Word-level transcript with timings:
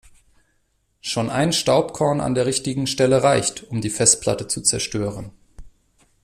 Schon 1.01 1.29
ein 1.29 1.53
Staubkorn 1.53 2.21
an 2.21 2.33
der 2.33 2.47
richtigen 2.47 2.87
Stelle 2.87 3.21
reicht, 3.21 3.65
um 3.65 3.81
die 3.81 3.91
Festplatte 3.91 4.47
zu 4.47 4.61
zerstören. 4.63 5.31